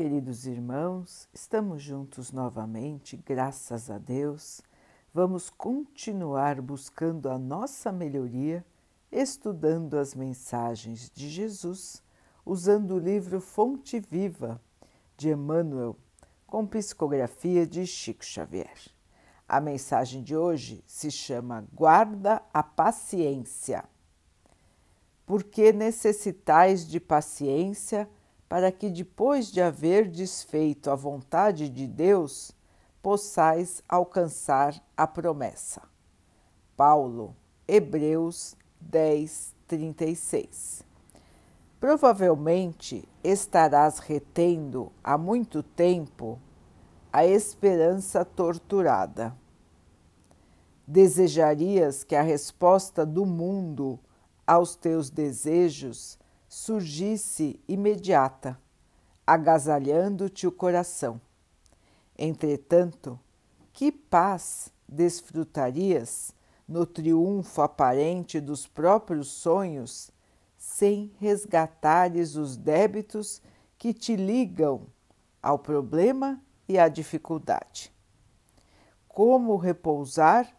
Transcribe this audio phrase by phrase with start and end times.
[0.00, 4.62] queridos irmãos, estamos juntos novamente, graças a Deus.
[5.12, 8.64] Vamos continuar buscando a nossa melhoria,
[9.12, 12.02] estudando as mensagens de Jesus,
[12.46, 14.58] usando o livro Fonte Viva
[15.18, 15.94] de Emmanuel,
[16.46, 18.78] com psicografia de Chico Xavier.
[19.46, 23.84] A mensagem de hoje se chama Guarda a Paciência.
[25.26, 28.08] Porque necessitais de paciência
[28.50, 32.50] para que depois de haver desfeito a vontade de Deus,
[33.00, 35.82] possais alcançar a promessa.
[36.76, 37.36] Paulo,
[37.68, 40.82] Hebreus 10, 36.
[41.78, 46.36] Provavelmente estarás retendo há muito tempo
[47.12, 49.32] a esperança torturada.
[50.84, 53.96] Desejarias que a resposta do mundo
[54.44, 56.18] aos teus desejos
[56.52, 58.60] surgisse imediata,
[59.24, 61.20] agasalhando-te o coração.
[62.18, 63.16] Entretanto,
[63.72, 66.34] que paz desfrutarias
[66.66, 70.10] no triunfo aparente dos próprios sonhos,
[70.58, 73.40] sem resgatares os débitos
[73.78, 74.88] que te ligam
[75.40, 77.92] ao problema e à dificuldade?
[79.06, 80.52] Como repousar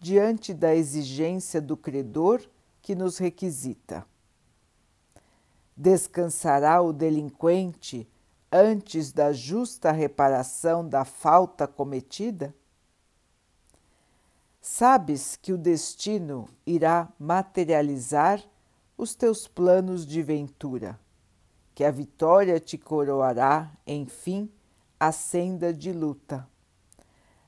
[0.00, 2.40] diante da exigência do credor
[2.80, 4.06] que nos requisita?
[5.80, 8.10] Descansará o delinquente
[8.50, 12.52] antes da justa reparação da falta cometida?
[14.60, 18.42] Sabes que o destino irá materializar
[18.96, 20.98] os teus planos de ventura,
[21.76, 24.50] que a vitória te coroará, enfim,
[24.98, 26.44] a senda de luta.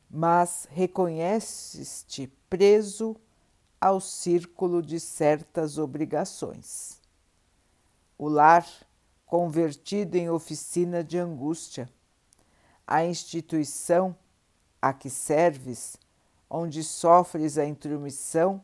[0.09, 3.17] Mas reconheces-te preso
[3.81, 7.00] ao círculo de certas obrigações
[8.20, 8.66] o lar
[9.24, 11.88] convertido em oficina de angústia,
[12.86, 14.14] a instituição
[14.82, 15.96] a que serves,
[16.50, 18.60] onde sofres a intromissão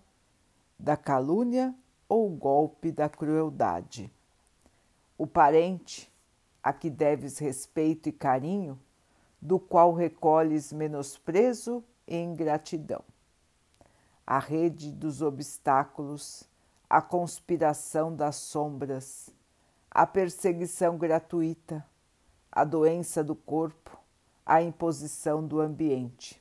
[0.79, 1.75] da calúnia
[2.07, 4.13] ou golpe da crueldade,
[5.17, 6.13] o parente
[6.63, 8.79] a que deves respeito e carinho,
[9.41, 13.03] do qual recolhes menosprezo e ingratidão,
[14.27, 16.45] a rede dos obstáculos,
[16.91, 19.35] a conspiração das sombras,
[19.97, 21.83] a perseguição gratuita,
[22.53, 23.99] a doença do corpo,
[24.45, 26.39] a imposição do ambiente.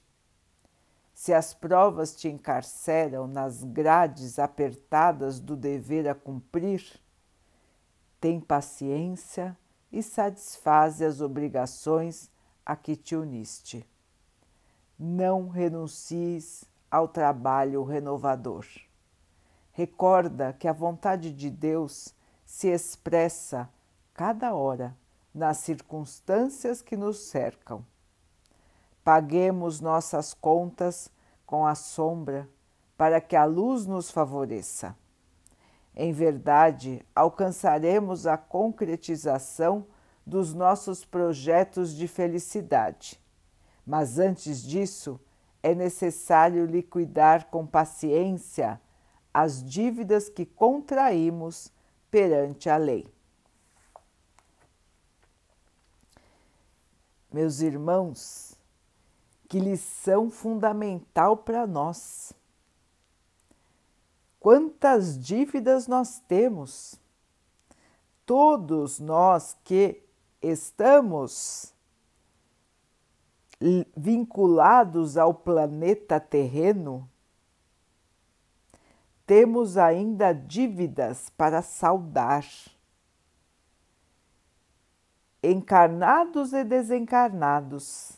[1.13, 6.99] Se as provas te encarceram nas grades apertadas do dever a cumprir,
[8.19, 9.57] tem paciência
[9.89, 12.29] e satisfaze as obrigações
[12.65, 13.87] a que te uniste.
[14.99, 18.65] Não renuncies ao trabalho renovador.
[19.71, 22.13] Recorda que a vontade de Deus
[22.45, 23.69] se expressa
[24.13, 24.95] cada hora
[25.33, 27.85] nas circunstâncias que nos cercam.
[29.03, 31.11] Paguemos nossas contas
[31.45, 32.49] com a sombra
[32.97, 34.95] para que a luz nos favoreça.
[35.95, 39.85] Em verdade, alcançaremos a concretização
[40.25, 43.19] dos nossos projetos de felicidade.
[43.85, 45.19] Mas antes disso,
[45.61, 48.81] é necessário liquidar com paciência
[49.33, 51.71] as dívidas que contraímos
[52.15, 53.05] perante a lei.
[57.29, 58.55] Meus irmãos,
[59.49, 62.31] que lição fundamental para nós.
[64.39, 66.97] Quantas dívidas nós temos?
[68.25, 70.01] Todos nós que
[70.41, 71.73] estamos
[73.93, 77.09] vinculados ao planeta terreno,
[79.25, 82.45] temos ainda dívidas para saldar.
[85.41, 88.13] Encarnados e desencarnados,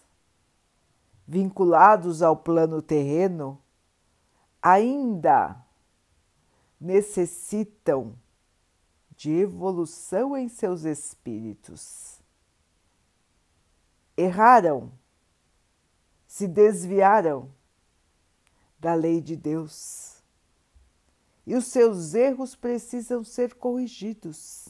[1.27, 3.61] vinculados ao plano terreno,
[4.61, 5.61] ainda
[6.79, 8.15] necessitam
[9.15, 12.21] de evolução em seus espíritos.
[14.15, 14.91] Erraram,
[16.25, 17.51] se desviaram
[18.79, 20.16] da lei de Deus
[21.47, 24.67] e os seus erros precisam ser corrigidos.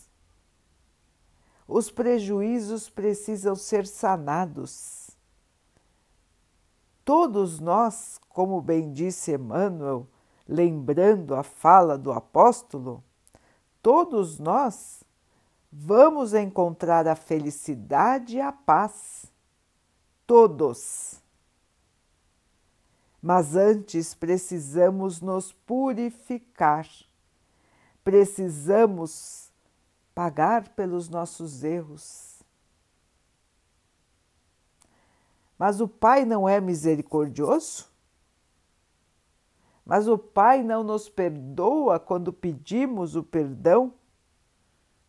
[1.67, 5.09] Os prejuízos precisam ser sanados.
[7.03, 10.07] Todos nós, como bem disse Emmanuel,
[10.47, 13.03] lembrando a fala do apóstolo,
[13.81, 15.03] todos nós
[15.71, 19.25] vamos encontrar a felicidade e a paz.
[20.27, 21.23] Todos
[23.21, 26.87] mas antes precisamos nos purificar,
[28.03, 29.51] precisamos
[30.13, 32.37] pagar pelos nossos erros,
[35.57, 37.89] Mas o Pai não é misericordioso?
[39.83, 43.93] Mas o Pai não nos perdoa quando pedimos o perdão?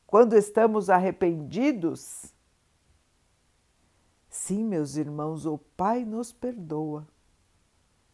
[0.06, 2.32] Quando estamos arrependidos?
[4.31, 7.06] Sim, meus irmãos, o Pai nos perdoa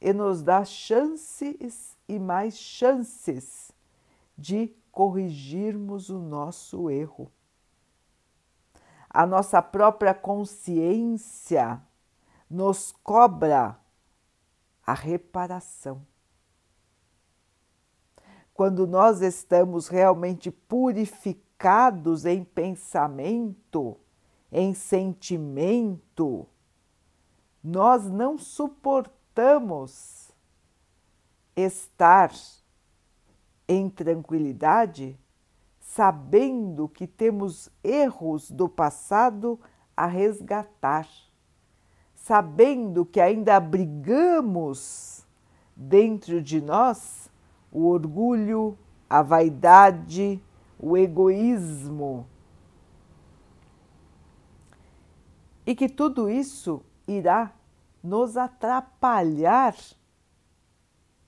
[0.05, 3.73] e nos dá chances e mais chances
[4.37, 7.33] de corrigirmos o nosso erro.
[9.09, 11.81] A nossa própria consciência
[12.51, 13.81] nos cobra
[14.87, 16.07] a reparação.
[18.53, 23.99] Quando nós estamos realmente purificados em pensamento,
[24.53, 26.47] em sentimento,
[27.63, 29.24] nós não suportamos
[31.57, 32.33] estar
[33.67, 35.19] em tranquilidade,
[35.81, 39.59] sabendo que temos erros do passado
[39.97, 41.09] a resgatar,
[42.15, 45.27] sabendo que ainda abrigamos
[45.77, 47.31] dentro de nós
[47.71, 48.79] o orgulho,
[49.09, 50.43] a vaidade,
[50.79, 52.27] o egoísmo.
[55.67, 57.53] E que tudo isso irá
[58.05, 59.75] nos atrapalhar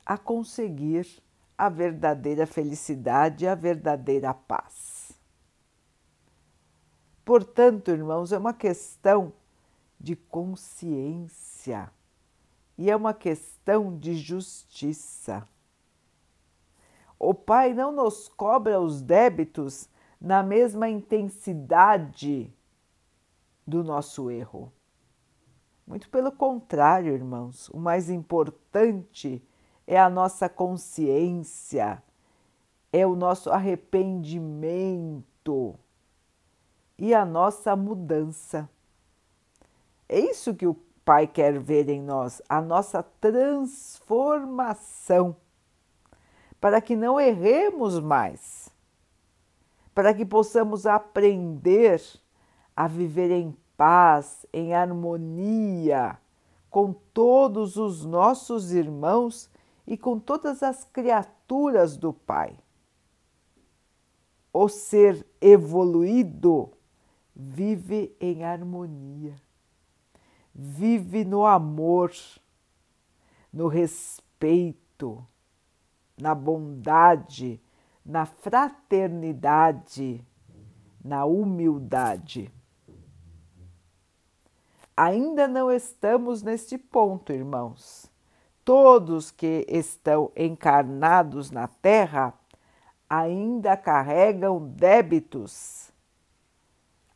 [0.04, 1.22] a conseguir
[1.56, 5.12] a verdadeira felicidade, a verdadeira paz.
[7.24, 9.32] Portanto, irmãos, é uma questão
[9.98, 11.90] de consciência
[12.76, 15.48] e é uma questão de justiça.
[17.18, 19.88] O Pai não nos cobra os débitos
[20.20, 22.52] na mesma intensidade
[23.66, 24.70] do nosso erro.
[25.86, 29.40] Muito pelo contrário, irmãos, o mais importante
[29.86, 32.02] é a nossa consciência,
[32.92, 35.76] é o nosso arrependimento.
[36.98, 38.68] E a nossa mudança.
[40.08, 40.74] É isso que o
[41.04, 45.36] Pai quer ver em nós, a nossa transformação,
[46.60, 48.68] para que não erremos mais,
[49.94, 52.02] para que possamos aprender
[52.74, 56.18] a viver em paz, em harmonia
[56.76, 59.48] com todos os nossos irmãos
[59.86, 62.58] e com todas as criaturas do Pai.
[64.52, 66.70] O ser evoluído
[67.34, 69.40] vive em harmonia,
[70.54, 72.12] vive no amor,
[73.50, 75.26] no respeito,
[76.20, 77.58] na bondade,
[78.04, 80.22] na fraternidade,
[81.02, 82.52] na humildade.
[84.96, 88.10] Ainda não estamos neste ponto, irmãos
[88.66, 92.34] todos que estão encarnados na Terra
[93.08, 95.92] ainda carregam débitos,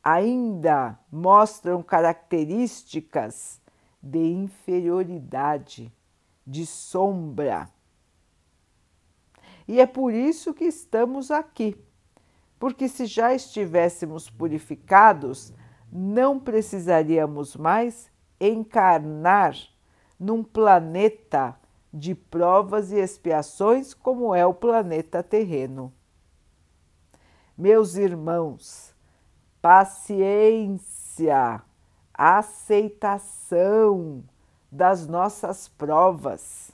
[0.01, 3.61] ainda mostram características
[4.01, 5.93] de inferioridade,
[6.47, 7.69] de sombra.
[9.67, 11.77] E é por isso que estamos aqui,
[12.61, 15.53] porque se já estivéssemos purificados,
[15.93, 18.11] não precisaríamos mais
[18.41, 19.57] encarnar
[20.19, 21.57] num planeta
[21.93, 25.93] de provas e expiações como é o planeta terreno.
[27.57, 28.95] Meus irmãos,
[29.61, 31.63] paciência,
[32.15, 34.25] aceitação
[34.71, 36.71] das nossas provas.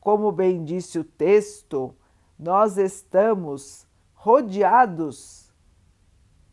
[0.00, 1.94] Como bem disse o texto,
[2.38, 5.47] nós estamos rodeados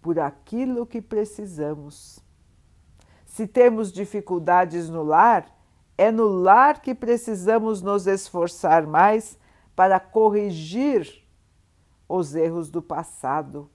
[0.06, 2.20] por aquilo que precisamos.
[3.26, 5.52] Se temos dificuldades no lar,
[5.98, 9.36] é no lar que precisamos nos esforçar mais
[9.76, 11.26] para corrigir
[12.08, 13.68] os erros do passado.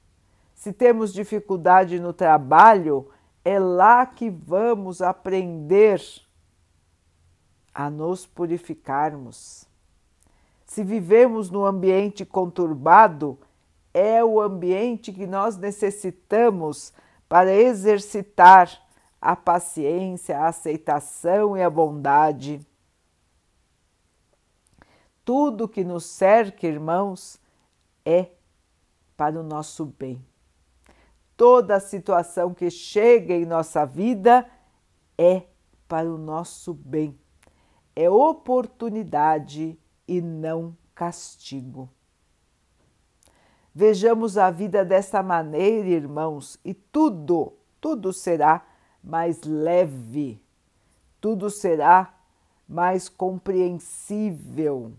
[0.55, 3.11] Se temos dificuldade no trabalho,
[3.45, 6.01] é lá que vamos aprender
[7.75, 9.67] a nos purificarmos.
[10.65, 13.37] Se vivemos num ambiente conturbado,
[13.93, 16.93] é o ambiente que nós necessitamos
[17.29, 18.71] para exercitar
[19.21, 22.67] a paciência, a aceitação e a bondade.
[25.25, 27.39] Tudo que nos cerca, irmãos,
[28.05, 28.31] é
[29.17, 30.25] para o nosso bem.
[31.37, 34.51] Toda situação que chega em nossa vida
[35.17, 35.45] é
[35.87, 37.19] para o nosso bem.
[37.95, 41.89] É oportunidade e não castigo.
[43.75, 48.67] Vejamos a vida desta maneira, irmãos, e tudo, tudo será
[49.03, 50.43] mais leve,
[51.21, 52.15] tudo será
[52.69, 54.93] mais compreensível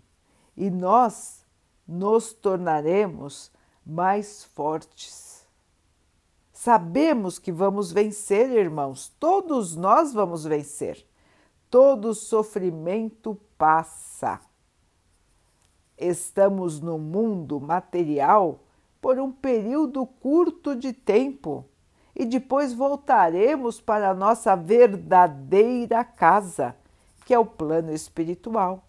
[0.56, 1.46] e nós
[1.88, 3.52] nos tornaremos
[3.86, 5.46] mais fortes.
[6.54, 11.06] Sabemos que vamos vencer, irmãos, todos nós vamos vencer.
[11.70, 14.40] Todo sofrimento passa.
[16.02, 18.64] Estamos no mundo material
[19.00, 21.64] por um período curto de tempo
[22.16, 26.76] e depois voltaremos para a nossa verdadeira casa,
[27.24, 28.84] que é o plano espiritual.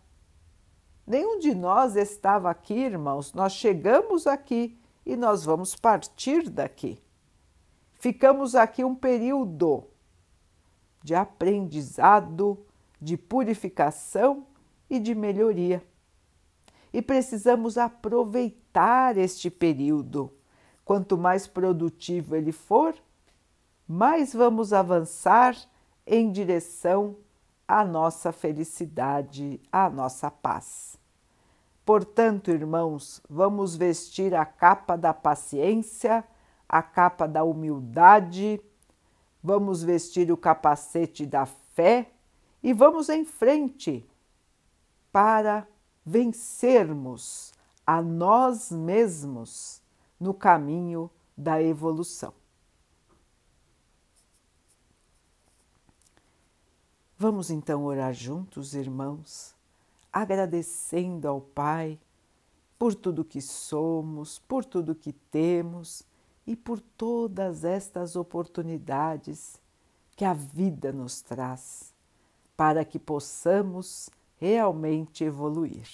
[1.07, 6.99] Nenhum de nós estava aqui, irmãos, nós chegamos aqui e nós vamos partir daqui.
[7.93, 9.85] Ficamos aqui um período
[11.03, 12.65] de aprendizado,
[12.99, 14.47] de purificação
[14.89, 15.92] e de melhoria.
[16.93, 20.33] E precisamos aproveitar este período.
[20.85, 22.95] Quanto mais produtivo ele for,
[23.87, 25.57] mais vamos avançar
[26.07, 27.17] em direção
[27.67, 30.99] à nossa felicidade, à nossa paz.
[31.85, 36.25] Portanto, irmãos, vamos vestir a capa da paciência,
[36.69, 38.61] a capa da humildade,
[39.43, 42.11] vamos vestir o capacete da fé
[42.63, 44.07] e vamos em frente
[45.13, 45.67] para
[46.05, 47.53] vencermos
[47.87, 49.81] a nós mesmos
[50.19, 52.33] no caminho da evolução.
[57.19, 59.55] Vamos então orar juntos, irmãos,
[60.13, 61.99] agradecendo ao Pai
[62.79, 66.03] por tudo que somos, por tudo que temos
[66.45, 69.61] e por todas estas oportunidades
[70.17, 71.93] que a vida nos traz
[72.57, 74.11] para que possamos
[74.43, 75.89] realmente evoluir.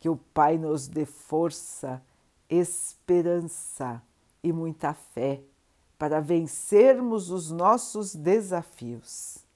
[0.00, 2.02] Que o Pai nos dê força,
[2.48, 4.02] esperança
[4.42, 5.42] e muita fé
[5.98, 9.46] para vencermos os nossos desafios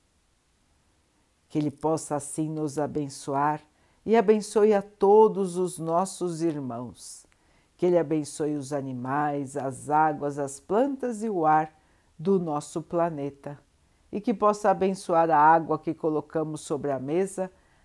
[1.52, 3.60] que Ele possa assim nos abençoar
[4.06, 7.26] e abençoe a todos os nossos irmãos.
[7.76, 11.70] Que Ele abençoe os animais, as águas, as plantas e o ar
[12.18, 13.58] do nosso planeta.
[14.10, 17.52] E que possa abençoar a água que colocamos sobre a mesa